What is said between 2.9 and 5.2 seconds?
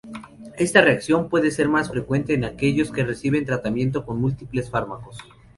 que reciben tratamiento con múltiples fármacos.